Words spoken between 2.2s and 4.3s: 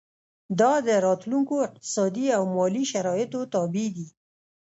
او مالي شرایطو تابع دي.